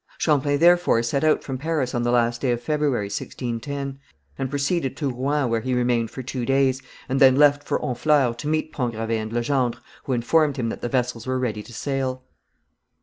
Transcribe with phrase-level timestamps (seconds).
[0.17, 3.99] Champlain therefore set out from Paris on the last day of February, 1610,
[4.39, 8.33] and proceeded to Rouen, where he remained for two days, and then left for Honfleur,
[8.35, 11.71] to meet Pont Gravé and Legendre, who informed him that the vessels were ready to
[11.71, 12.23] sail.